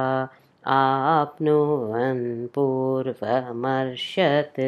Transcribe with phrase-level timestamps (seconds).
[0.66, 4.60] आप्नुवन् पूर्वमर्षत्।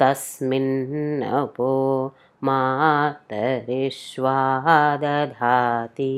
[0.00, 1.72] तस्मिन्नपो
[2.44, 4.36] मातरिष्वा
[4.96, 6.12] दधाति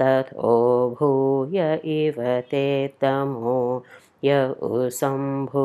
[0.00, 0.56] ततो
[0.98, 1.58] भूय
[1.98, 2.18] इव
[2.50, 2.66] ते
[3.02, 3.60] तमो
[4.24, 4.34] य
[4.68, 5.56] उसम्भूत्याङ्रताः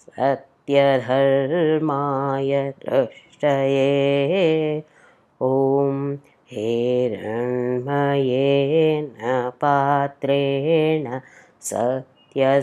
[0.00, 4.82] सत्यधर्माय दृष्टये।
[5.42, 6.16] ॐ
[6.52, 11.18] हेरण्मयेन पात्रेण
[11.60, 12.60] सत्यस्यापिहितं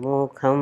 [0.00, 0.60] मुखं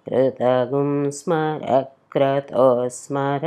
[0.08, 1.64] कृतगं स्मर
[2.12, 3.44] क्रतो स्मर